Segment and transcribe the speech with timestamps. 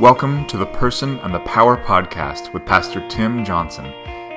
[0.00, 3.86] Welcome to the Person and the Power podcast with Pastor Tim Johnson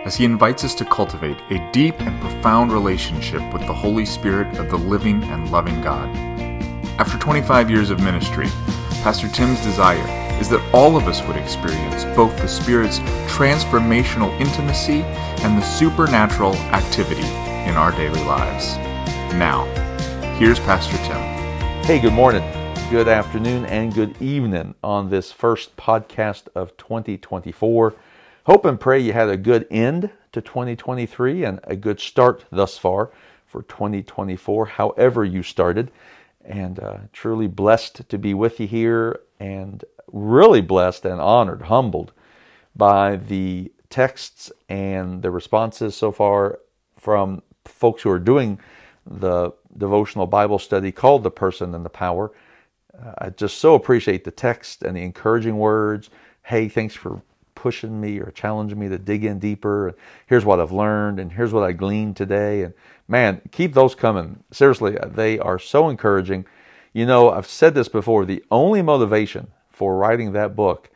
[0.05, 4.55] as he invites us to cultivate a deep and profound relationship with the Holy Spirit
[4.59, 6.15] of the living and loving God.
[6.99, 8.45] After 25 years of ministry,
[9.01, 10.07] Pastor Tim's desire
[10.39, 15.01] is that all of us would experience both the Spirit's transformational intimacy
[15.41, 17.27] and the supernatural activity
[17.67, 18.77] in our daily lives.
[19.33, 19.65] Now,
[20.37, 21.17] here's Pastor Tim.
[21.83, 22.43] Hey, good morning,
[22.89, 27.93] good afternoon, and good evening on this first podcast of 2024.
[28.45, 32.77] Hope and pray you had a good end to 2023 and a good start thus
[32.77, 33.11] far
[33.45, 35.91] for 2024, however you started.
[36.45, 42.13] And uh, truly blessed to be with you here, and really blessed and honored, humbled
[42.73, 46.59] by the texts and the responses so far
[46.95, 48.59] from folks who are doing
[49.05, 52.31] the devotional Bible study called The Person and the Power.
[53.17, 56.09] I just so appreciate the text and the encouraging words.
[56.43, 57.21] Hey, thanks for
[57.55, 59.89] pushing me or challenging me to dig in deeper.
[59.89, 62.63] And here's what I've learned, and here's what I gleaned today.
[62.63, 62.73] And
[63.07, 64.43] man, keep those coming.
[64.51, 66.45] Seriously, they are so encouraging.
[66.93, 70.89] You know, I've said this before the only motivation for writing that book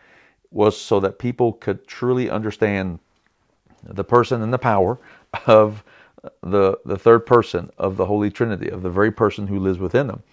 [0.50, 3.00] was so that people could truly understand
[3.84, 5.00] the person and the power
[5.48, 5.84] of
[6.42, 10.08] the, the third person of the Holy Trinity, of the very person who lives within
[10.08, 10.24] them.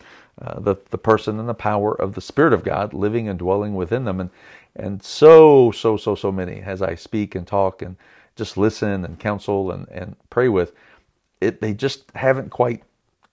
[0.41, 3.75] Uh, the, the person and the power of the Spirit of God living and dwelling
[3.75, 4.20] within them.
[4.20, 4.31] And,
[4.77, 7.97] and so, so, so, so many, as I speak and talk and
[8.36, 10.72] just listen and counsel and, and pray with,
[11.41, 12.84] it, they just haven't quite,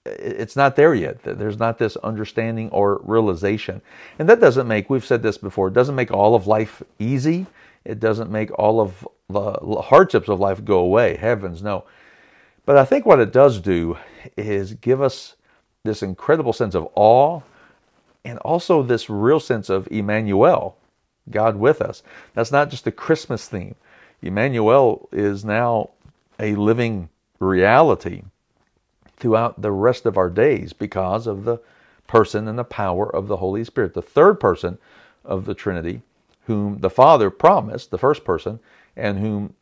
[0.06, 1.22] it's not there yet.
[1.22, 3.82] There's not this understanding or realization.
[4.18, 7.46] And that doesn't make, we've said this before, it doesn't make all of life easy.
[7.84, 11.18] It doesn't make all of the hardships of life go away.
[11.18, 11.86] Heavens, no.
[12.66, 14.00] But I think what it does do
[14.36, 15.36] is give us
[15.86, 17.42] this incredible sense of awe
[18.26, 20.78] and also this real sense of Emmanuel,
[21.30, 22.04] God with us.
[22.34, 23.76] That's not just a Christmas theme.
[24.22, 25.92] Emmanuel is now
[26.40, 27.10] a living
[27.40, 28.24] reality
[29.16, 31.60] throughout the rest of our days because of the
[32.08, 34.78] person and the power of the Holy Spirit, the third person
[35.24, 36.02] of the Trinity,
[36.46, 38.60] whom the Father promised, the first person,
[38.96, 39.54] and whom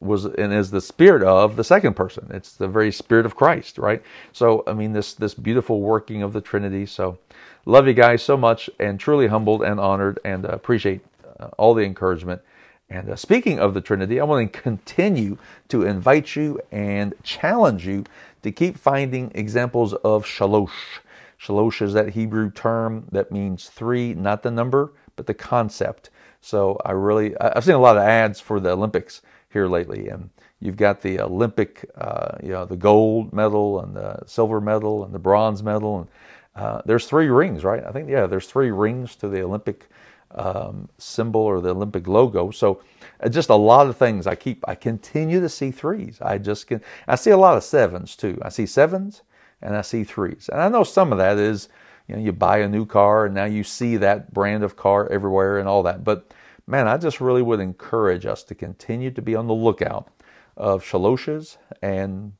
[0.00, 2.30] was and is the spirit of the second person.
[2.32, 4.02] It's the very spirit of Christ, right?
[4.32, 6.86] So I mean this this beautiful working of the Trinity.
[6.86, 7.18] So
[7.66, 11.00] love you guys so much and truly humbled and honored and uh, appreciate
[11.40, 12.42] uh, all the encouragement.
[12.90, 15.38] And uh, speaking of the Trinity, I want to continue
[15.68, 18.04] to invite you and challenge you
[18.42, 21.00] to keep finding examples of shalosh.
[21.40, 26.10] Shalosh is that Hebrew term that means three, not the number, but the concept.
[26.40, 29.22] So I really, I've seen a lot of ads for the Olympics
[29.54, 30.08] here lately.
[30.08, 30.28] And
[30.60, 35.14] you've got the Olympic, uh, you know, the gold medal and the silver medal and
[35.14, 36.00] the bronze medal.
[36.00, 36.08] And
[36.54, 37.82] uh, there's three rings, right?
[37.82, 39.88] I think, yeah, there's three rings to the Olympic
[40.34, 42.50] um, symbol or the Olympic logo.
[42.50, 42.82] So
[43.22, 44.26] uh, just a lot of things.
[44.26, 46.18] I keep, I continue to see threes.
[46.20, 48.38] I just can, I see a lot of sevens too.
[48.42, 49.22] I see sevens
[49.62, 50.50] and I see threes.
[50.52, 51.68] And I know some of that is,
[52.08, 55.08] you know, you buy a new car and now you see that brand of car
[55.10, 56.04] everywhere and all that.
[56.04, 56.33] But
[56.66, 60.08] man, I just really would encourage us to continue to be on the lookout
[60.56, 62.32] of shaloshes and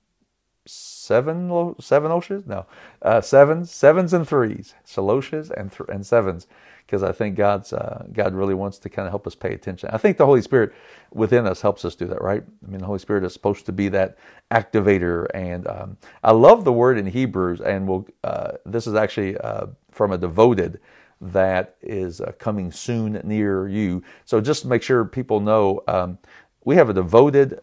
[0.66, 2.64] seven seven oshes no
[3.02, 6.46] uh, sevens sevens and threes shaloshes and th- and sevens
[6.86, 9.90] because I think God's uh, God really wants to kind of help us pay attention.
[9.92, 10.72] I think the Holy Spirit
[11.12, 12.44] within us helps us do that, right?
[12.66, 14.18] I mean, the Holy Spirit is supposed to be that
[14.50, 19.36] activator, and um, I love the word in Hebrews, and we'll, uh, this is actually
[19.38, 20.80] uh, from a devoted
[21.20, 24.02] that is uh, coming soon near you.
[24.24, 26.18] So just make sure people know um,
[26.64, 27.60] we have a devoted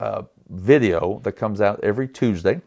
[0.00, 2.60] uh, video that comes out every Tuesday.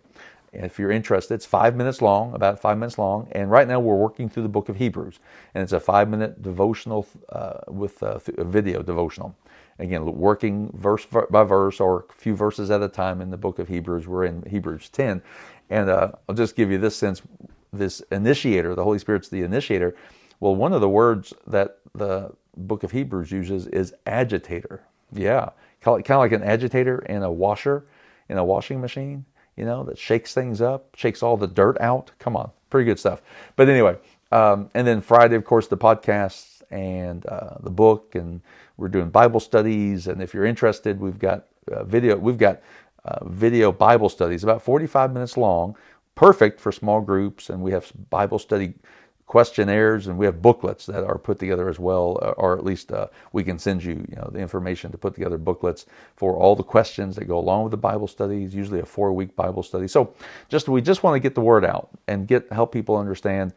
[0.54, 3.28] If you're interested, it's five minutes long, about five minutes long.
[3.34, 5.20] And right now we're working through the book of Hebrews.
[5.54, 9.36] And it's a five minute devotional uh, with a, a video devotional.
[9.80, 13.60] Again, working verse by verse or a few verses at a time in the book
[13.60, 14.08] of Hebrews.
[14.08, 15.22] We're in Hebrews 10.
[15.70, 17.22] And uh, I'll just give you this sense
[17.74, 19.96] this initiator, the Holy Spirit's the initiator
[20.40, 24.84] well, one of the words that the book of Hebrews uses is agitator.
[25.14, 25.50] Yeah,
[25.82, 27.86] kind of like an agitator in a washer,
[28.30, 29.26] in a washing machine,
[29.56, 32.12] you know, that shakes things up, shakes all the dirt out.
[32.20, 33.22] Come on, pretty good stuff.
[33.56, 33.98] But anyway,
[34.32, 38.42] um, and then Friday, of course, the podcasts and uh, the book, and
[38.76, 40.08] we're doing Bible studies.
[40.08, 42.18] And if you're interested, we've got uh, video.
[42.18, 42.62] We've got
[43.06, 45.76] uh, video Bible studies, about 45 minutes long,
[46.16, 48.74] perfect for small groups, and we have Bible study
[49.28, 52.92] questionnaires and we have booklets that are put together as well uh, or at least
[52.94, 55.86] uh, we can send you you know the information to put together booklets
[56.16, 59.36] for all the questions that go along with the bible studies usually a four week
[59.36, 60.14] bible study so
[60.50, 63.54] just we just want to get the word out and get help people understand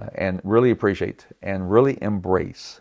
[0.00, 2.80] uh, and really appreciate and really embrace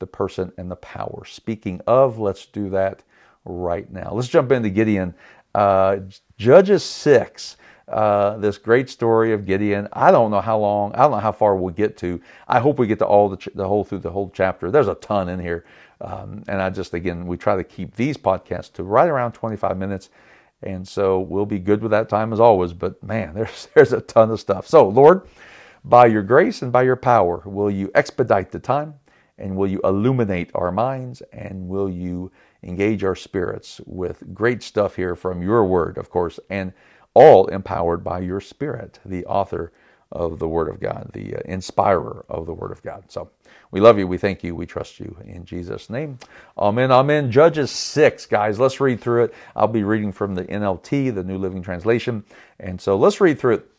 [0.00, 1.24] the person and the power.
[1.26, 3.02] Speaking of, let's do that
[3.46, 4.12] right now.
[4.12, 5.14] Let's jump into Gideon.
[5.54, 5.98] Uh,
[6.38, 7.56] Judges 6.
[7.88, 9.88] Uh, this great story of Gideon.
[9.92, 12.20] I don't know how long, I don't know how far we'll get to.
[12.46, 14.70] I hope we get to all the, ch- the whole through the whole chapter.
[14.70, 15.64] There's a ton in here.
[16.00, 19.76] Um, and I just, again, we try to keep these podcasts to right around 25
[19.76, 20.10] minutes.
[20.62, 22.72] And so we'll be good with that time as always.
[22.72, 24.68] But man, there's, there's a ton of stuff.
[24.68, 25.26] So, Lord,
[25.84, 28.94] by your grace and by your power, will you expedite the time
[29.38, 32.30] and will you illuminate our minds and will you
[32.62, 36.72] engage our spirits with great stuff here from your word, of course, and
[37.14, 39.72] all empowered by your spirit, the author
[40.12, 43.04] of the word of God, the uh, inspirer of the word of God.
[43.08, 43.30] So
[43.70, 44.06] we love you.
[44.06, 44.54] We thank you.
[44.54, 46.18] We trust you in Jesus' name.
[46.58, 46.90] Amen.
[46.90, 47.30] Amen.
[47.30, 48.58] Judges 6, guys.
[48.58, 49.34] Let's read through it.
[49.54, 52.24] I'll be reading from the NLT, the New Living Translation.
[52.58, 53.70] And so let's read through it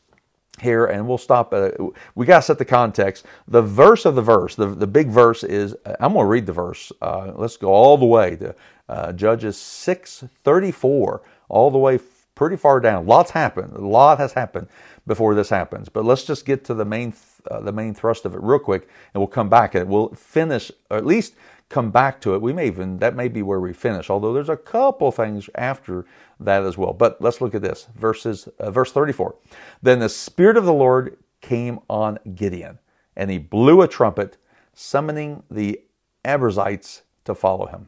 [0.59, 1.75] here and we'll stop at,
[2.15, 3.25] we got to set the context.
[3.47, 6.53] The verse of the verse the, the big verse is i'm going to read the
[6.53, 8.55] verse uh, let's go all the way to
[8.89, 11.99] uh, judges 6 34 all the way
[12.33, 13.05] pretty far down.
[13.05, 14.67] Lots happened a lot has happened
[15.07, 17.13] before this happens but let's just get to the main
[17.49, 20.71] uh, the main thrust of it real quick and we'll come back and we'll finish
[20.89, 21.33] or at least
[21.71, 24.49] come back to it we may even that may be where we finish although there's
[24.49, 26.05] a couple things after
[26.41, 26.93] that as well.
[26.93, 27.87] But let's look at this.
[27.95, 29.35] Verses, uh, verse 34.
[29.81, 32.79] Then the Spirit of the Lord came on Gideon,
[33.15, 34.37] and he blew a trumpet,
[34.73, 35.79] summoning the
[36.25, 37.87] Abiezrites to follow him.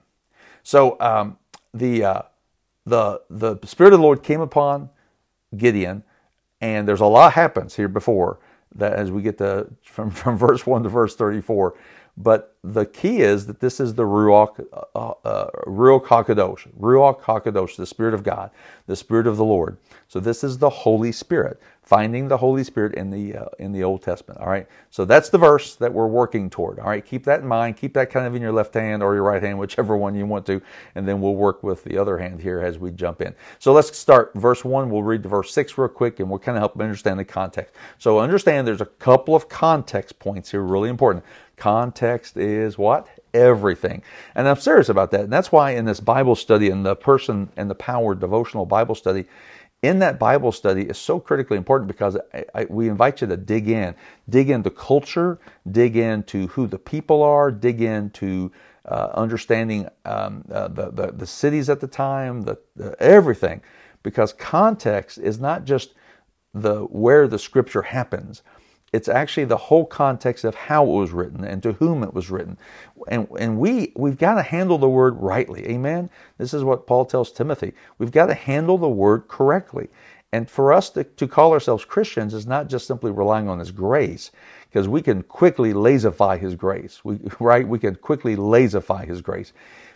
[0.64, 1.38] So um,
[1.74, 2.22] the, uh,
[2.86, 4.90] the, the Spirit of the Lord came upon
[5.58, 6.04] Gideon,
[6.62, 8.40] and there's a lot happens here before
[8.76, 11.76] that as we get to from, from verse 1 to verse 34
[12.16, 17.76] but the key is that this is the Ruach, uh, uh, Ruach HaKadosh, Ruach HaKadosh,
[17.76, 18.52] the Spirit of God,
[18.88, 19.78] the Spirit of the Lord.
[20.08, 23.84] So this is the Holy Spirit, finding the Holy Spirit in the uh, in the
[23.84, 24.40] Old Testament.
[24.40, 24.68] All right.
[24.92, 26.80] So that's the verse that we're working toward.
[26.80, 27.04] All right.
[27.04, 27.78] Keep that in mind.
[27.78, 30.28] Keep that kind of in your left hand or your right hand, whichever one you
[30.28, 30.62] want to,
[30.96, 33.34] and then we'll work with the other hand here as we jump in.
[33.58, 34.90] So let's start verse one.
[34.92, 37.74] We'll read to verse six real quick, and we'll kind of help understand the context.
[37.98, 41.26] So understand there's a couple of context points here, really important.
[41.64, 43.08] Context is what?
[43.34, 44.04] Everything.
[44.36, 45.22] And I'm serious about that.
[45.22, 48.96] And that's why in this Bible study and the person and the power devotional Bible
[48.96, 49.24] study,
[49.82, 53.38] in that Bible study is so critically important because I, I, we invite you to
[53.38, 53.96] dig in,
[54.28, 55.40] dig into culture,
[55.72, 58.52] dig into who the people are, dig into
[58.84, 63.62] uh, understanding um, uh, the, the, the cities at the time, the, the everything,
[64.04, 65.94] because context is not just
[66.54, 68.44] the where the scripture happens,
[68.94, 72.30] it's actually the whole context of how it was written and to whom it was
[72.30, 72.58] written.
[73.08, 75.68] And, and we, we've got to handle the word rightly.
[75.68, 76.12] Amen?
[76.38, 77.74] This is what Paul tells Timothy.
[77.98, 79.90] We've got to handle the word correctly.
[80.32, 83.72] And for us to, to call ourselves Christians is not just simply relying on His
[83.72, 84.32] grace,
[84.70, 87.68] because we can quickly lazify His grace, we, right?
[87.68, 89.54] We can quickly lazify His grace.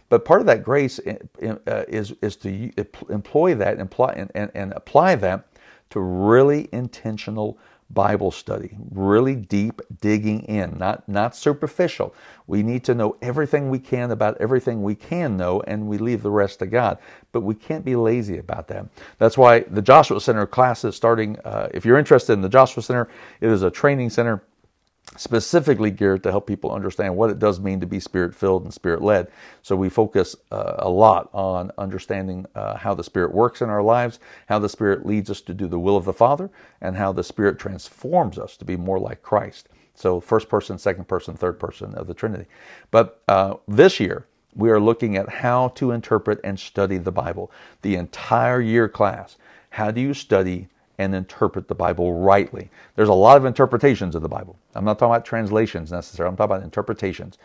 [0.09, 2.71] But part of that grace uh, is, is to
[3.09, 5.47] employ that and, and, and apply that
[5.89, 7.57] to really intentional
[7.89, 12.13] Bible study, really deep digging in, not, not superficial.
[12.45, 16.21] We need to know everything we can about everything we can know, and we leave
[16.21, 16.97] the rest to God.
[17.31, 18.87] But we can't be lazy about that.
[19.19, 21.39] That's why the Joshua Center class is starting.
[21.39, 23.07] Uh, if you're interested in the Joshua Center,
[23.41, 24.43] it is a training center
[25.17, 28.73] specifically geared to help people understand what it does mean to be spirit filled and
[28.73, 29.27] spirit led.
[29.61, 33.83] So we focus uh, a lot on understanding uh, how the Spirit works in our
[33.83, 36.49] lives, how the Spirit leads us to do the will of the Father,
[36.81, 39.69] and how the Spirit transforms us to be more like Christ.
[39.95, 42.45] So, first person, second person, third person of the Trinity.
[42.91, 47.51] But uh, this year, we are looking at how to interpret and study the Bible.
[47.81, 49.37] The entire year class.
[49.71, 52.69] How do you study and interpret the Bible rightly.
[52.95, 54.57] There's a lot of interpretations of the Bible.
[54.75, 57.37] I'm not talking about translations necessarily, I'm talking about interpretations.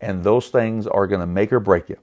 [0.00, 1.98] And those things are going to make or break you.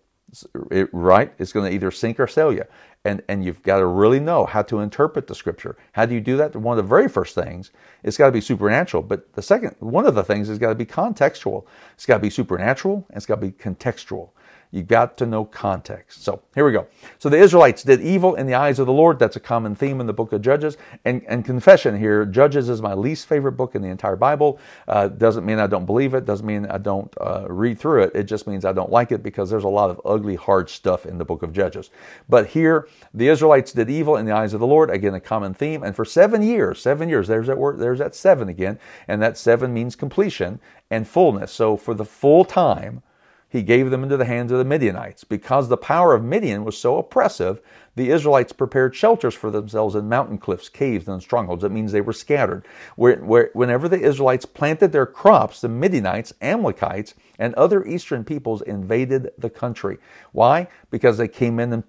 [0.71, 1.33] It, right?
[1.39, 2.65] It's going to either sink or sail you.
[3.05, 5.77] And, and you've got to really know how to interpret the scripture.
[5.93, 6.55] How do you do that?
[6.55, 7.71] One of the very first things,
[8.03, 9.03] it's got to be supernatural.
[9.03, 11.65] But the second, one of the things has got to be contextual.
[11.93, 14.31] It's got to be supernatural and it's got to be contextual.
[14.71, 16.23] You got to know context.
[16.23, 16.87] So here we go.
[17.19, 19.17] So the Israelites did evil in the eyes of the Lord.
[19.17, 20.75] That's a common theme in the book of Judges.
[21.05, 24.59] And, and confession here, Judges is my least favorite book in the entire Bible.
[24.87, 26.25] Uh, doesn't mean I don't believe it.
[26.25, 28.11] Doesn't mean I don't uh, read through it.
[28.13, 31.05] It just means I don't like it because there's a lot of ugly, hard stuff
[31.05, 31.89] in the book of Judges.
[32.27, 34.89] But here, the Israelites did evil in the eyes of the Lord.
[34.89, 35.81] Again, a common theme.
[35.81, 38.79] And for seven years, seven years, there's that word, there's that seven again.
[39.07, 40.59] And that seven means completion
[40.89, 41.53] and fullness.
[41.53, 43.01] So for the full time,
[43.49, 45.23] he gave them into the hands of the Midianites.
[45.23, 47.61] Because the power of Midian was so oppressive,
[47.95, 51.61] the Israelites prepared shelters for themselves in mountain cliffs, caves, and strongholds.
[51.61, 52.65] That means they were scattered.
[52.95, 58.61] Where, where, whenever the Israelites planted their crops, the Midianites, Amalekites, and other eastern peoples
[58.61, 59.97] invaded the country.
[60.33, 60.67] Why?
[60.91, 61.83] Because they came in and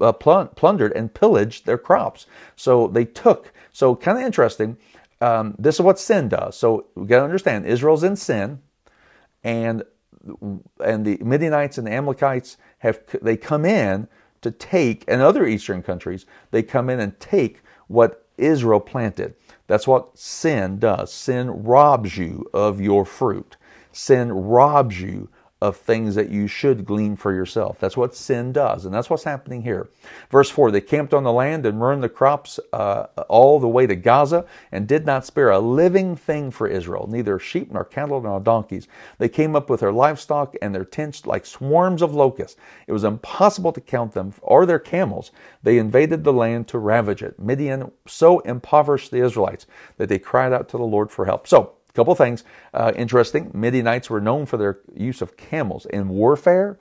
[0.00, 2.26] uh, pl- plundered and pillaged their crops.
[2.56, 3.52] So they took.
[3.72, 4.76] So kind of interesting.
[5.20, 6.56] Um, this is what sin does.
[6.56, 8.60] So we got to understand Israel's in sin,
[9.44, 9.82] and
[10.80, 14.08] and the Midianites and the Amalekites have they come in
[14.42, 19.34] to take, and other eastern countries, they come in and take what Israel planted.
[19.66, 21.12] That's what sin does.
[21.12, 23.56] Sin robs you of your fruit.
[23.92, 25.28] Sin robs you
[25.62, 27.78] of things that you should glean for yourself.
[27.78, 29.88] That's what sin does, and that's what's happening here.
[30.30, 33.86] Verse 4 They camped on the land and ruined the crops uh, all the way
[33.86, 38.20] to Gaza and did not spare a living thing for Israel, neither sheep nor cattle
[38.20, 38.86] nor donkeys.
[39.18, 42.58] They came up with their livestock and their tents like swarms of locusts.
[42.86, 45.30] It was impossible to count them or their camels.
[45.62, 47.38] They invaded the land to ravage it.
[47.38, 51.48] Midian so impoverished the Israelites that they cried out to the Lord for help.
[51.48, 53.50] So, couple things uh, interesting.
[53.54, 56.78] Midianites were known for their use of camels in warfare,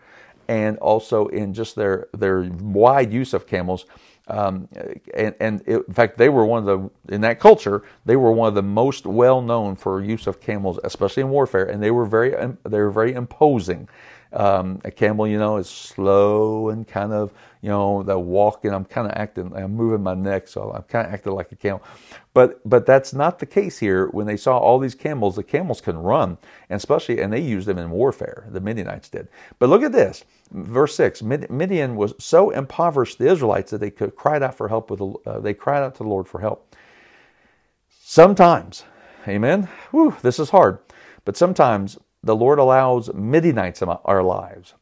[0.48, 3.86] and also in just their their wide use of camels.
[4.28, 4.68] Um,
[5.14, 8.32] and, and it, in fact, they were one of the in that culture they were
[8.32, 11.66] one of the most well known for use of camels, especially in warfare.
[11.66, 12.32] And they were very
[12.64, 13.88] they were very imposing.
[14.34, 17.32] Um, a camel, you know, is slow and kind of,
[17.66, 18.72] you know, the walking.
[18.72, 21.56] I'm kind of acting, I'm moving my neck, so I'm kind of acting like a
[21.56, 21.82] camel.
[22.36, 24.06] But but that's not the case here.
[24.10, 26.38] When they saw all these camels, the camels can run,
[26.70, 28.46] and especially, and they used them in warfare.
[28.52, 29.30] The Midianites did.
[29.58, 31.24] But look at this, verse six.
[31.24, 35.02] Midian was so impoverished the Israelites that they could cried out for help with.
[35.26, 36.76] Uh, they cried out to the Lord for help.
[37.90, 38.84] Sometimes,
[39.28, 39.70] Amen.
[39.90, 40.78] Whew, this is hard,
[41.24, 44.76] but sometimes the Lord allows Midianites in our lives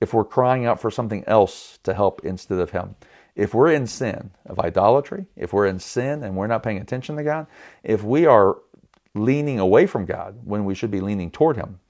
[0.00, 2.96] if we're crying out for something else to help instead of Him.
[3.36, 7.16] If we're in sin of idolatry, if we're in sin and we're not paying attention
[7.16, 7.46] to God,
[7.82, 8.58] if we are
[9.14, 11.80] leaning away from God when we should be leaning toward Him,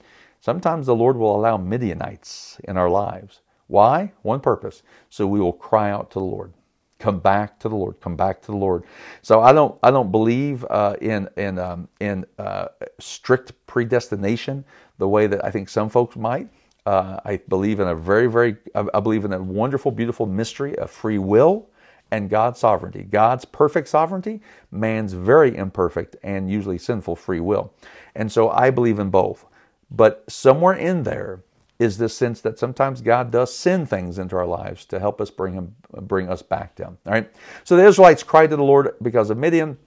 [0.40, 3.40] sometimes the Lord will allow Midianites in our lives.
[3.67, 4.12] Why?
[4.23, 4.83] One purpose.
[5.09, 6.52] So we will cry out to the Lord.
[6.99, 8.00] Come back to the Lord.
[8.00, 8.85] Come back to the Lord.
[9.23, 9.79] So I don't.
[9.83, 12.67] I don't believe uh, in in um, in uh,
[12.99, 14.64] strict predestination
[14.99, 16.49] the way that I think some folks might.
[16.87, 18.57] Uh, I believe in a very very.
[18.75, 21.69] I believe in a wonderful, beautiful mystery of free will
[22.11, 23.05] and God's sovereignty.
[23.05, 24.41] God's perfect sovereignty,
[24.73, 27.73] man's very imperfect and usually sinful free will.
[28.15, 29.47] And so I believe in both.
[29.91, 31.43] But somewhere in there,
[31.81, 35.31] is this sense that sometimes God does send things into our lives to help us
[35.31, 36.99] bring him bring us back to him.
[37.07, 37.33] All right.
[37.65, 39.79] So the Israelites cried to the Lord because of Midian.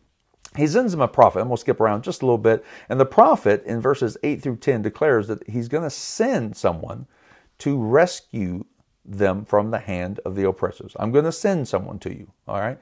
[0.56, 2.64] He sends him a prophet, and we'll skip around just a little bit.
[2.90, 7.08] And the prophet in verses 8 through 10 declares that he's going to send someone
[7.60, 8.66] to rescue
[9.06, 10.96] them from the hand of the oppressors.
[11.00, 12.32] I'm going to send someone to you.
[12.48, 12.78] All right.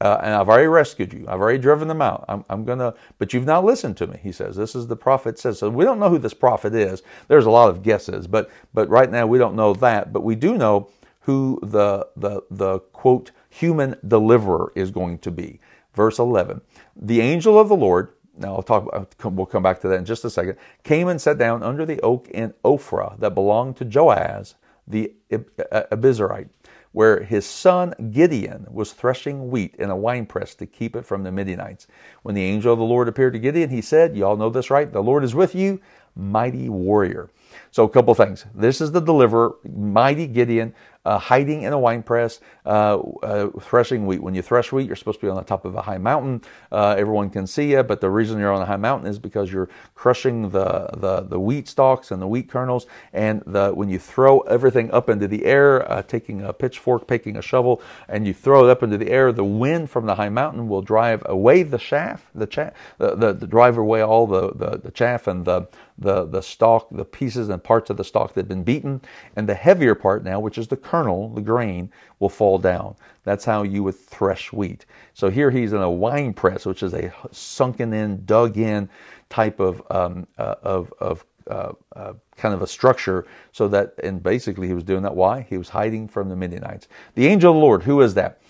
[0.00, 1.24] Uh, and I've already rescued you.
[1.26, 2.24] I've already driven them out.
[2.28, 4.54] I'm, I'm going to, but you've not listened to me, he says.
[4.54, 5.58] This is the prophet says.
[5.58, 7.02] So we don't know who this prophet is.
[7.28, 10.12] There's a lot of guesses, but, but right now we don't know that.
[10.12, 15.60] But we do know who the, the, the quote, human deliverer is going to be.
[15.94, 16.60] Verse 11
[16.96, 19.14] The angel of the Lord, now I'll talk, about.
[19.32, 22.00] we'll come back to that in just a second, came and sat down under the
[22.00, 24.54] oak in Ophrah that belonged to Joash
[24.86, 26.48] the Abiezrite
[26.96, 31.30] where his son Gideon was threshing wheat in a winepress to keep it from the
[31.30, 31.86] Midianites.
[32.22, 34.70] When the angel of the Lord appeared to Gideon, he said, You all know this,
[34.70, 34.90] right?
[34.90, 35.78] The Lord is with you,
[36.14, 37.28] mighty warrior.
[37.70, 38.46] So, a couple things.
[38.54, 40.74] This is the deliverer, mighty Gideon,
[41.06, 44.20] uh, hiding in a wine press, uh, uh, threshing wheat.
[44.20, 46.42] When you thresh wheat, you're supposed to be on the top of a high mountain.
[46.72, 49.52] Uh, everyone can see you, but the reason you're on a high mountain is because
[49.52, 52.86] you're crushing the, the, the wheat stalks and the wheat kernels.
[53.12, 57.36] And the, when you throw everything up into the air, uh, taking a pitchfork, taking
[57.36, 60.28] a shovel, and you throw it up into the air, the wind from the high
[60.28, 64.50] mountain will drive away the chaff, the, chaff, the, the, the drive away all the,
[64.54, 68.34] the, the chaff and the, the, the stalk, the pieces and parts of the stalk
[68.34, 69.00] that have been beaten,
[69.36, 72.94] and the heavier part now, which is the kernel, the grain, will fall down.
[73.24, 74.86] That's how you would thresh wheat.
[75.14, 78.88] So here he's in a wine press, which is a sunken in, dug in
[79.28, 84.22] type of um, uh, of, of uh, uh, kind of a structure so that and
[84.22, 85.14] basically he was doing that.
[85.14, 85.46] Why?
[85.48, 86.88] He was hiding from the midianites.
[87.14, 88.40] The angel of the lord who is that?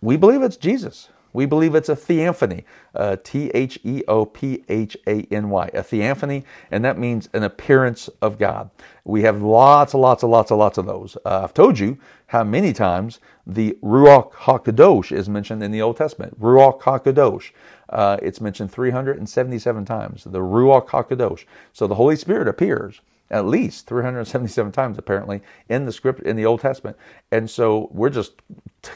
[0.00, 4.64] We believe it's jesus we believe it's a theophany, uh, T H E O P
[4.68, 8.70] H A N Y, a theophany, and that means an appearance of God.
[9.04, 11.16] We have lots and lots and lots and lots of those.
[11.24, 15.96] Uh, I've told you how many times the Ruach HaKadosh is mentioned in the Old
[15.96, 16.40] Testament.
[16.40, 17.50] Ruach HaKadosh.
[17.88, 21.44] Uh, it's mentioned 377 times, the Ruach HaKadosh.
[21.72, 26.44] So the Holy Spirit appears at least 377 times apparently in the script in the
[26.44, 26.96] Old Testament.
[27.30, 28.32] And so we're just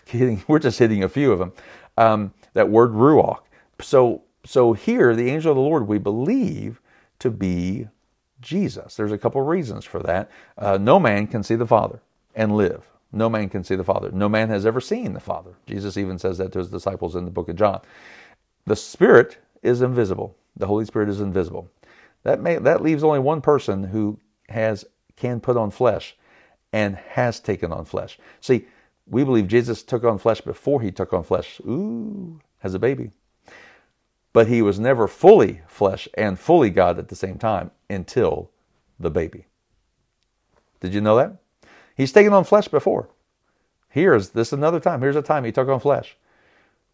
[0.07, 1.53] hitting we're just hitting a few of them.
[1.96, 3.40] Um, that word ruach.
[3.80, 6.80] So so here the angel of the Lord we believe
[7.20, 7.88] to be
[8.40, 8.96] Jesus.
[8.96, 10.30] There's a couple reasons for that.
[10.58, 12.00] Uh, no man can see the Father
[12.34, 12.82] and live.
[13.12, 14.10] No man can see the Father.
[14.10, 15.54] No man has ever seen the Father.
[15.66, 17.80] Jesus even says that to his disciples in the book of John.
[18.66, 20.36] The Spirit is invisible.
[20.56, 21.70] The Holy Spirit is invisible.
[22.24, 24.84] That may that leaves only one person who has
[25.16, 26.16] can put on flesh
[26.72, 28.18] and has taken on flesh.
[28.40, 28.66] See,
[29.06, 31.61] we believe Jesus took on flesh before he took on flesh.
[31.61, 33.11] Ooh, as a baby.
[34.32, 38.50] But he was never fully flesh and fully God at the same time until
[38.99, 39.46] the baby.
[40.80, 41.37] Did you know that?
[41.96, 43.11] He's taken on flesh before.
[43.88, 45.00] Here's this another time.
[45.00, 46.16] Here's a time he took on flesh.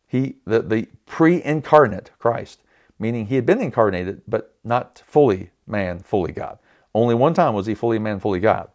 [0.06, 2.60] He the, the pre-incarnate Christ,
[2.98, 6.58] meaning he had been incarnated, but not fully man, fully God.
[6.94, 8.68] Only one time was he fully man, fully God,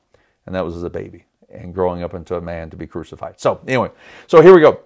[0.46, 1.26] and that was as a baby
[1.58, 3.40] and growing up into a man to be crucified.
[3.40, 3.92] So anyway,
[4.28, 4.80] so here we go.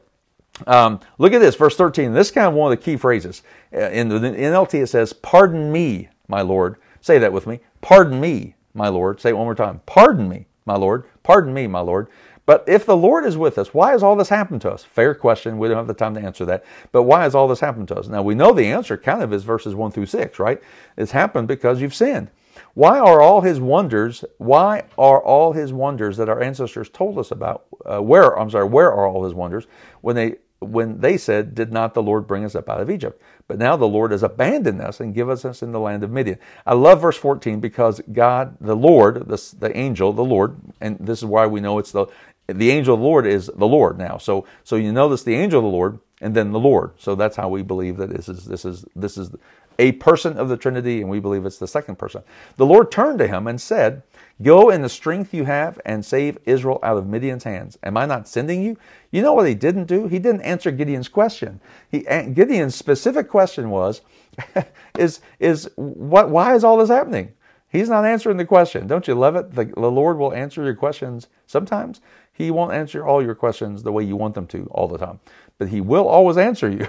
[0.67, 2.13] Um, look at this, verse 13.
[2.13, 3.43] This is kind of one of the key phrases.
[3.73, 6.77] Uh, in the NLT, it says, Pardon me, my Lord.
[7.01, 7.59] Say that with me.
[7.81, 9.21] Pardon me, my Lord.
[9.21, 9.81] Say it one more time.
[9.85, 11.05] Pardon me, my Lord.
[11.23, 12.07] Pardon me, my Lord.
[12.45, 14.83] But if the Lord is with us, why has all this happened to us?
[14.83, 15.59] Fair question.
[15.59, 16.65] We don't have the time to answer that.
[16.91, 18.07] But why has all this happened to us?
[18.07, 20.59] Now, we know the answer kind of is verses 1 through 6, right?
[20.97, 22.31] It's happened because you've sinned.
[22.73, 27.31] Why are all his wonders, why are all his wonders that our ancestors told us
[27.31, 29.67] about, uh, where, I'm sorry, where are all his wonders
[30.01, 33.21] when they when they said, Did not the Lord bring us up out of Egypt?
[33.47, 36.37] But now the Lord has abandoned us and given us in the land of Midian.
[36.65, 41.19] I love verse 14 because God, the Lord, the, the angel, the Lord, and this
[41.19, 42.07] is why we know it's the
[42.47, 44.17] the angel of the Lord is the Lord now.
[44.17, 46.91] So so you notice the angel of the Lord and then the Lord.
[46.97, 49.31] So that's how we believe that this is this is this is
[49.79, 52.21] a person of the Trinity, and we believe it's the second person.
[52.57, 54.03] The Lord turned to him and said,
[54.41, 57.77] Go in the strength you have and save Israel out of Midian's hands.
[57.83, 58.77] Am I not sending you?
[59.11, 60.07] You know what he didn't do?
[60.07, 61.59] He didn't answer Gideon's question.
[61.89, 64.01] He, Gideon's specific question was,
[64.97, 67.33] is, is what, why is all this happening?
[67.69, 68.87] He's not answering the question.
[68.87, 69.53] Don't you love it?
[69.53, 72.01] The, the Lord will answer your questions sometimes.
[72.39, 75.19] He won't answer all your questions the way you want them to all the time
[75.59, 76.87] but he will always answer you.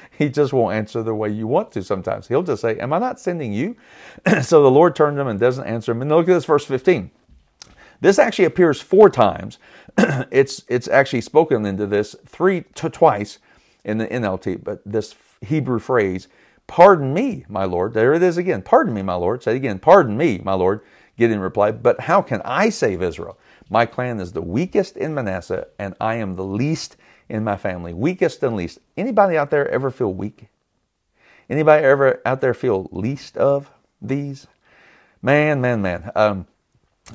[0.18, 2.28] he just won't answer the way you want to sometimes.
[2.28, 3.74] He'll just say, Am I not sending you?
[4.42, 6.02] so the Lord turned him and doesn't answer him.
[6.02, 7.10] And look at this, verse 15.
[8.02, 9.58] This actually appears four times.
[9.98, 13.38] it's, it's actually spoken into this three to twice
[13.82, 16.28] in the NLT, but this Hebrew phrase,
[16.66, 17.94] Pardon me, my Lord.
[17.94, 18.60] There it is again.
[18.60, 19.42] Pardon me, my Lord.
[19.42, 19.78] Say it again.
[19.78, 20.82] Pardon me, my Lord.
[21.16, 23.38] Gideon replied, But how can I save Israel?
[23.70, 26.96] My clan is the weakest in Manasseh, and I am the least
[27.28, 28.78] in my family, weakest and least.
[28.96, 30.48] Anybody out there ever feel weak?
[31.50, 33.70] Anybody ever out there feel least of
[34.02, 34.46] these?
[35.22, 36.12] Man, man, man.
[36.16, 36.46] Um,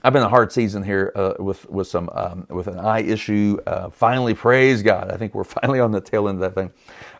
[0.03, 3.57] I've been a hard season here uh, with with some um, with an eye issue.
[3.67, 5.11] Uh, finally, praise God.
[5.11, 6.73] I think we're finally on the tail end of that thing.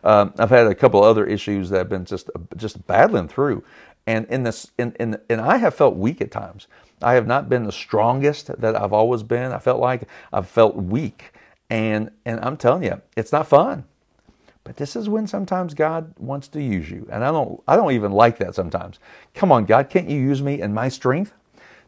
[0.04, 3.64] Um, I've had a couple other issues that have been just just battling through,
[4.06, 6.66] and in this, in, in, and I have felt weak at times.
[7.02, 9.52] I have not been the strongest that I've always been.
[9.52, 11.32] I felt like I've felt weak,
[11.70, 13.84] and, and I'm telling you, it's not fun.
[14.64, 17.08] But this is when sometimes God wants to use you.
[17.10, 19.00] And I don't, I don't even like that sometimes.
[19.34, 21.32] Come on, God, can't you use me in my strength?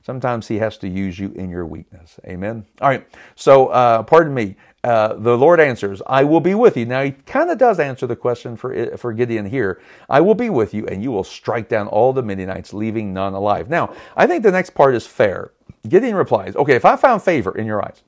[0.03, 2.19] Sometimes He has to use you in your weakness.
[2.27, 2.67] Amen.
[2.81, 3.07] All right.
[3.37, 4.57] So, uh, pardon me.
[4.85, 6.87] Uh, the Lord answers, I will be with you.
[6.87, 9.83] Now, He kind of does answer the question for, for Gideon here.
[10.11, 13.35] I will be with you, and you will strike down all the Midianites, leaving none
[13.35, 13.71] alive.
[13.71, 15.53] Now, I think the next part is fair.
[15.89, 18.03] Gideon replies, Okay, if I found favor in your eyes,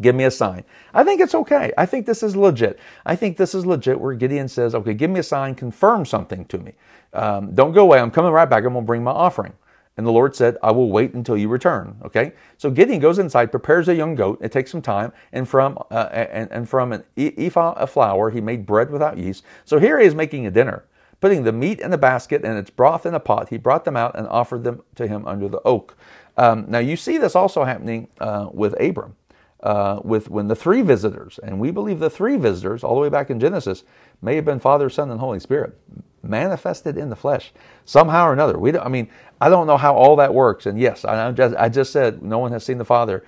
[0.00, 0.64] Give me a sign.
[0.94, 1.72] I think it's okay.
[1.78, 2.78] I think this is legit.
[3.06, 6.46] I think this is legit where Gideon says, okay, give me a sign, confirm something
[6.46, 6.74] to me.
[7.14, 8.00] Um, don't go away.
[8.00, 8.64] I'm coming right back.
[8.64, 9.54] I'm going to bring my offering.
[10.00, 11.94] And the Lord said, I will wait until you return.
[12.02, 12.32] Okay.
[12.56, 14.38] So Gideon goes inside, prepares a young goat.
[14.40, 15.12] It takes some time.
[15.30, 19.44] And from, uh, and, and from an ephah of flour, he made bread without yeast.
[19.66, 20.86] So here he is making a dinner.
[21.20, 23.94] Putting the meat in a basket and its broth in a pot, he brought them
[23.94, 25.98] out and offered them to him under the oak.
[26.38, 29.16] Um, now you see this also happening uh, with Abram
[29.62, 33.08] uh, with when the three visitors, and we believe the three visitors, all the way
[33.08, 33.84] back in Genesis,
[34.22, 35.78] may have been Father, Son, and Holy Spirit,
[36.22, 37.52] manifested in the flesh
[37.84, 38.58] somehow or another.
[38.58, 39.08] We, don't, I mean,
[39.40, 40.66] I don't know how all that works.
[40.66, 43.24] And yes, I just, I just said no one has seen the Father,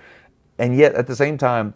[0.57, 1.73] and yet at the same time,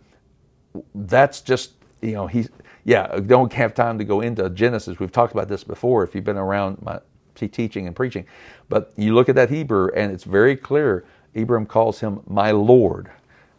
[0.94, 1.72] that's just
[2.02, 2.50] you know he's
[2.86, 3.20] yeah.
[3.20, 5.00] Don't have time to go into Genesis.
[5.00, 6.04] We've talked about this before.
[6.04, 7.00] If you've been around my
[7.36, 8.26] teaching and preaching,
[8.70, 11.06] but you look at that Hebrew, and it's very clear.
[11.36, 13.12] Abram calls him my Lord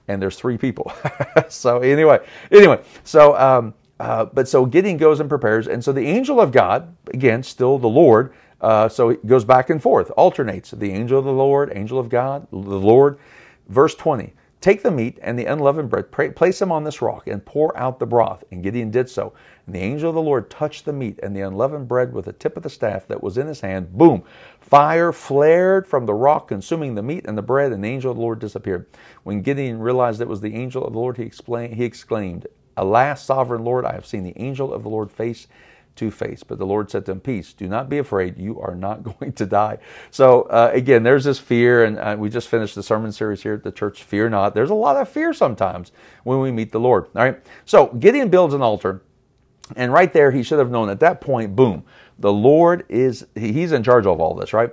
[0.09, 0.93] and there's three people.
[1.49, 2.19] so anyway,
[2.51, 6.51] anyway, so um, uh, but so Gideon goes and prepares, and so the angel of
[6.51, 10.73] God, again, still the Lord, Uh, so it goes back and forth, alternates.
[10.73, 13.19] The angel of the Lord, angel of God, the Lord.
[13.69, 17.29] Verse 20 Take the meat and the unleavened bread, pray, place them on this rock,
[17.29, 18.43] and pour out the broth.
[18.51, 19.33] And Gideon did so.
[19.67, 22.33] And the angel of the Lord touched the meat and the unleavened bread with the
[22.33, 23.97] tip of the staff that was in his hand.
[23.97, 24.25] Boom!
[24.59, 28.17] Fire flared from the rock, consuming the meat and the bread, and the angel of
[28.17, 28.87] the Lord disappeared.
[29.23, 33.25] When Gideon realized it was the angel of the Lord, he, explained, he exclaimed, Alas,
[33.25, 35.47] sovereign Lord, I have seen the angel of the Lord face
[35.99, 36.43] to face.
[36.43, 38.39] But the Lord said to him, Peace, do not be afraid.
[38.39, 39.79] You are not going to die.
[40.11, 43.55] So, uh, again, there's this fear, and uh, we just finished the sermon series here
[43.55, 44.55] at the church, Fear Not.
[44.55, 45.93] There's a lot of fear sometimes
[46.25, 47.07] when we meet the Lord.
[47.15, 47.39] All right.
[47.65, 49.03] So, Gideon builds an altar,
[49.77, 51.85] and right there, he should have known at that point, boom,
[52.19, 54.71] the Lord is, he's in charge of all this, right?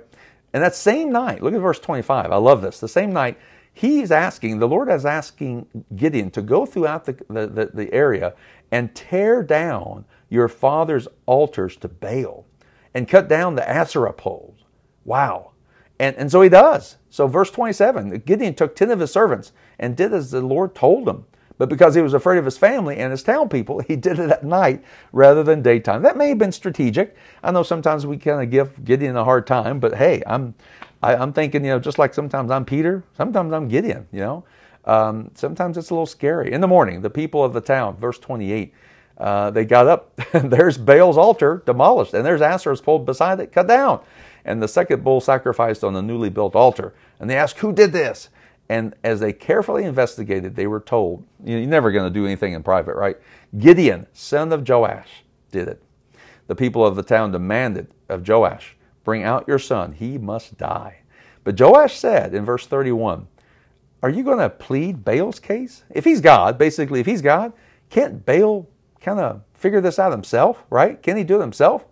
[0.52, 2.32] And that same night, look at verse 25.
[2.32, 2.80] I love this.
[2.80, 3.38] The same night,
[3.74, 8.34] he's asking, the Lord is asking Gideon to go throughout the, the, the, the area
[8.72, 12.46] and tear down your father's altars to Baal
[12.94, 14.64] and cut down the Asherah poles.
[15.04, 15.52] Wow.
[15.98, 16.96] And, and so he does.
[17.10, 21.08] So, verse 27 Gideon took 10 of his servants and did as the Lord told
[21.08, 21.24] him.
[21.58, 24.30] But because he was afraid of his family and his town people, he did it
[24.30, 26.02] at night rather than daytime.
[26.02, 27.16] That may have been strategic.
[27.42, 30.54] I know sometimes we kind of give Gideon a hard time, but hey, I'm,
[31.02, 34.06] I, am i am thinking, you know, just like sometimes I'm Peter, sometimes I'm Gideon,
[34.12, 34.44] you know.
[34.84, 36.52] Um, sometimes it's a little scary.
[36.52, 38.72] In the morning, the people of the town, verse 28,
[39.18, 43.66] uh, they got up, there's Baal's altar demolished, and there's Asherah's pole beside it cut
[43.66, 44.00] down,
[44.44, 46.94] and the second bull sacrificed on the newly built altar.
[47.18, 48.28] And they asked, Who did this?
[48.68, 52.62] And as they carefully investigated, they were told, You're never going to do anything in
[52.62, 53.16] private, right?
[53.58, 55.82] Gideon, son of Joash, did it.
[56.46, 60.98] The people of the town demanded of Joash, Bring out your son, he must die.
[61.44, 63.28] But Joash said in verse 31,
[64.02, 65.84] Are you going to plead Baal's case?
[65.90, 67.52] If he's God, basically, if he's God,
[67.88, 68.68] can't Baal
[69.00, 71.02] kind of figure this out himself, right?
[71.02, 71.84] Can he do it himself?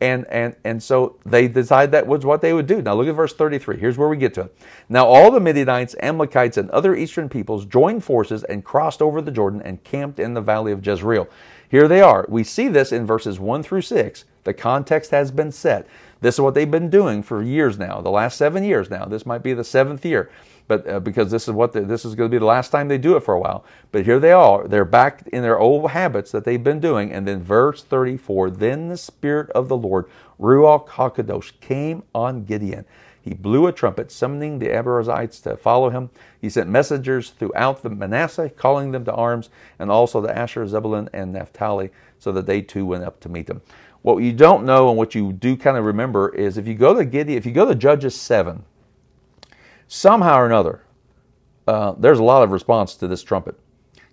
[0.00, 2.82] And, and, and so they decided that was what they would do.
[2.82, 3.78] Now look at verse 33.
[3.78, 4.56] Here's where we get to it.
[4.88, 9.30] Now all the Midianites, Amalekites, and other eastern peoples joined forces and crossed over the
[9.30, 11.28] Jordan and camped in the valley of Jezreel.
[11.68, 12.26] Here they are.
[12.28, 14.24] We see this in verses 1 through 6.
[14.42, 15.86] The context has been set.
[16.20, 19.04] This is what they've been doing for years now, the last seven years now.
[19.04, 20.30] This might be the seventh year
[20.72, 22.88] but uh, because this is what the, this is going to be the last time
[22.88, 23.62] they do it for a while.
[23.90, 27.12] But here they are; they're back in their old habits that they've been doing.
[27.12, 30.06] And then verse 34: Then the Spirit of the Lord,
[30.40, 32.86] Ruach Hakodesh, came on Gideon.
[33.20, 36.08] He blew a trumpet, summoning the Abiezrites to follow him.
[36.40, 41.10] He sent messengers throughout the Manasseh, calling them to arms, and also the Asher, Zebulun,
[41.12, 43.60] and Naphtali, so that they too went up to meet them.
[44.00, 46.94] What you don't know and what you do kind of remember is if you go
[46.94, 48.64] to Gideon, if you go to Judges 7,
[49.92, 50.80] somehow or another,
[51.68, 53.54] uh, there's a lot of response to this trumpet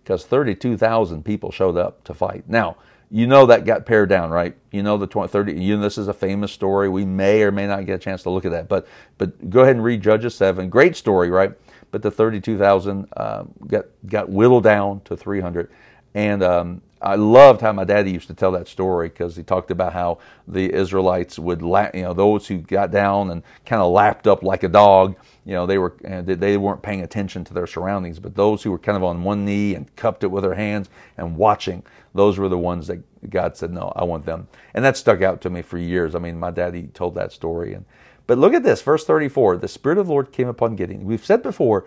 [0.04, 2.44] because 32,000 people showed up to fight.
[2.50, 2.76] Now,
[3.10, 4.56] you know that got pared down, right?
[4.72, 5.54] You know the 20, 30.
[5.54, 6.90] You know this is a famous story.
[6.90, 8.88] We may or may not get a chance to look at that, but
[9.18, 10.70] but go ahead and read Judges seven.
[10.70, 11.54] Great story, right?
[11.90, 15.72] But the 32,000 uh, got got whittled down to 300,
[16.14, 19.72] and um, I loved how my daddy used to tell that story because he talked
[19.72, 23.92] about how the Israelites would, la- you know, those who got down and kind of
[23.92, 27.68] lapped up like a dog, you know, they were they weren't paying attention to their
[27.68, 28.20] surroundings.
[28.20, 30.90] But those who were kind of on one knee and cupped it with their hands
[31.18, 31.84] and watching,
[32.14, 35.40] those were the ones that God said, "No, I want them." And that stuck out
[35.42, 36.16] to me for years.
[36.16, 37.74] I mean, my daddy told that story.
[37.74, 37.86] And
[38.28, 41.06] but look at this, verse thirty-four: the Spirit of the Lord came upon Gideon.
[41.06, 41.86] We've said before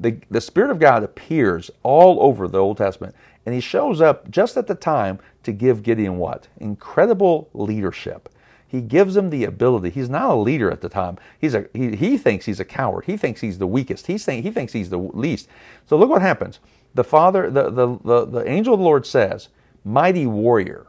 [0.00, 3.14] the, the Spirit of God appears all over the Old Testament,
[3.46, 6.48] and he shows up just at the time to give Gideon what?
[6.58, 8.28] Incredible leadership.
[8.66, 9.90] He gives him the ability.
[9.90, 11.18] He's not a leader at the time.
[11.38, 13.04] He's a, he, he thinks he's a coward.
[13.04, 14.06] He thinks he's the weakest.
[14.08, 15.48] He's saying, he thinks he's the least.
[15.86, 16.58] So look what happens.
[16.94, 19.48] The Father, the, the, the, the angel of the Lord says,
[19.84, 20.86] Mighty warrior.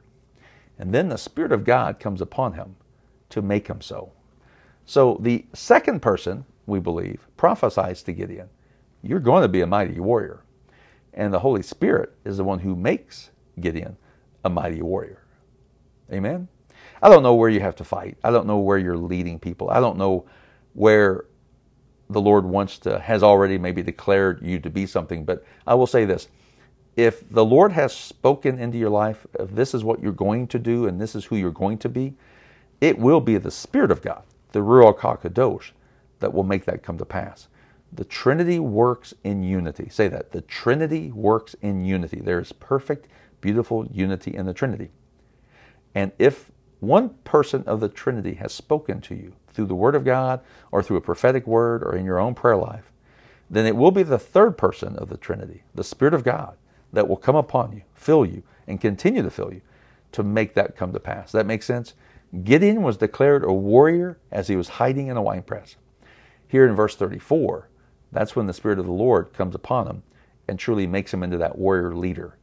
[0.79, 2.75] And then the Spirit of God comes upon him
[3.29, 4.11] to make him so.
[4.85, 8.49] So the second person, we believe, prophesies to Gideon
[9.05, 10.41] you're going to be a mighty warrior.
[11.15, 13.97] And the Holy Spirit is the one who makes Gideon
[14.43, 15.23] a mighty warrior.
[16.11, 16.47] Amen?
[17.01, 18.17] I don't know where you have to fight.
[18.23, 19.69] I don't know where you're leading people.
[19.69, 20.25] I don't know
[20.73, 21.25] where
[22.09, 25.25] the Lord wants to, has already maybe declared you to be something.
[25.25, 26.27] But I will say this
[26.95, 30.59] if the Lord has spoken into your life, if this is what you're going to
[30.59, 32.13] do and this is who you're going to be,
[32.81, 35.71] it will be the Spirit of God, the Ruach HaKadosh,
[36.19, 37.47] that will make that come to pass.
[37.95, 39.87] The Trinity works in unity.
[39.89, 40.31] Say that.
[40.31, 42.19] The Trinity works in unity.
[42.19, 43.07] There is perfect,
[43.41, 44.89] beautiful unity in the Trinity.
[45.93, 50.03] And if one person of the Trinity has spoken to you through the Word of
[50.03, 52.91] God or through a prophetic word or in your own prayer life,
[53.49, 56.57] then it will be the third person of the Trinity, the Spirit of God,
[56.91, 59.61] that will come upon you, fill you, and continue to fill you
[60.11, 61.31] to make that come to pass.
[61.31, 61.93] That makes sense?
[62.43, 65.75] Gideon was declared a warrior as he was hiding in a winepress.
[66.47, 67.69] Here in verse 34,
[68.15, 70.03] that's when the Spirit of the Lord comes upon him
[70.47, 72.37] and truly makes him into that warrior leader.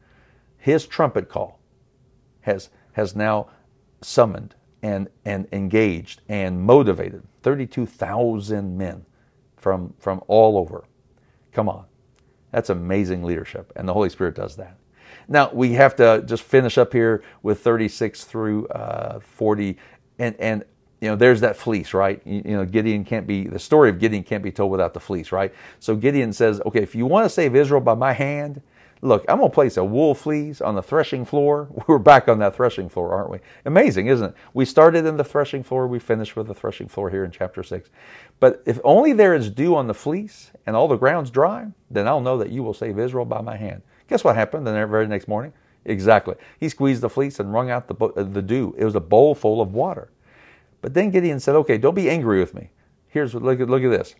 [0.58, 1.60] His trumpet call
[2.42, 3.48] has, has now
[4.00, 9.06] summoned and, and engaged and motivated 32,000 men
[9.56, 10.84] from, from all over.
[11.52, 11.86] Come on.
[12.50, 14.76] That's amazing leadership, and the Holy Spirit does that.
[15.28, 19.78] Now, we have to just finish up here with 36 through uh, 40,
[20.18, 20.64] and, and
[21.02, 22.22] you know, there's that fleece, right?
[22.24, 25.00] You, you, know, Gideon can't be, the story of Gideon can't be told without the
[25.00, 25.52] fleece, right?
[25.80, 28.62] So Gideon says, okay, if you want to save Israel by my hand,
[29.04, 31.68] Look, I'm going to place a wool fleece on the threshing floor.
[31.88, 33.38] We're back on that threshing floor, aren't we?
[33.64, 34.34] Amazing, isn't it?
[34.54, 35.88] We started in the threshing floor.
[35.88, 37.90] We finished with the threshing floor here in chapter 6.
[38.38, 42.06] But if only there is dew on the fleece and all the ground's dry, then
[42.06, 43.82] I'll know that you will save Israel by my hand.
[44.08, 45.52] Guess what happened the very next morning?
[45.84, 46.36] Exactly.
[46.60, 48.72] He squeezed the fleece and wrung out the, the dew.
[48.78, 50.10] It was a bowl full of water.
[50.82, 52.70] But then Gideon said, okay, don't be angry with me.
[53.08, 54.14] Here's look at, look at this.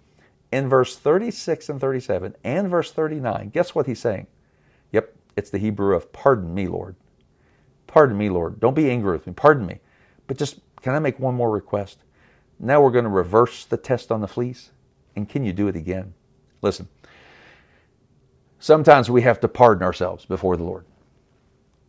[0.50, 4.28] In verse 36 and 37 and verse 39, guess what he's saying?
[4.92, 6.96] Yep, it's the Hebrew of pardon me, Lord.
[7.86, 8.60] Pardon me, Lord.
[8.60, 9.32] Don't be angry with me.
[9.34, 9.80] Pardon me.
[10.26, 11.98] But just, can I make one more request?
[12.58, 14.70] Now we're going to reverse the test on the fleece.
[15.16, 16.14] And can you do it again?
[16.62, 16.88] Listen,
[18.58, 20.84] sometimes we have to pardon ourselves before the Lord.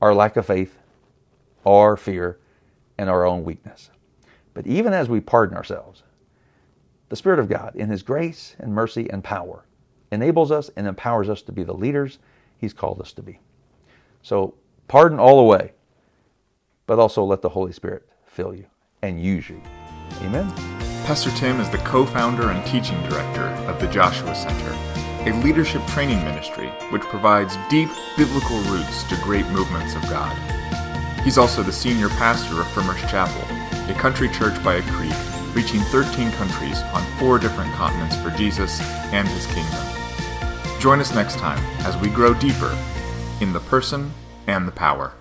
[0.02, 0.78] Our lack of faith,
[1.66, 2.40] our fear,
[2.98, 3.92] and our own weakness.
[4.54, 6.04] But even as we pardon ourselves,
[7.10, 9.66] the Spirit of God, in His grace and mercy and power,
[10.12, 12.20] enables us and empowers us to be the leaders
[12.58, 13.40] He's called us to be.
[14.22, 14.56] So
[14.88, 15.74] pardon all the way,
[16.86, 18.66] but also let the Holy Spirit fill you
[19.02, 19.62] and use you.
[20.22, 20.50] Amen.
[21.06, 24.72] Pastor Tim is the co founder and teaching director of the Joshua Center,
[25.30, 30.34] a leadership training ministry which provides deep biblical roots to great movements of God.
[31.24, 33.42] He's also the senior pastor of Firmers Chapel,
[33.90, 35.14] a country church by a creek
[35.54, 40.80] reaching 13 countries on four different continents for Jesus and his kingdom.
[40.80, 42.78] Join us next time as we grow deeper
[43.42, 44.12] in the person
[44.48, 45.14] and the power.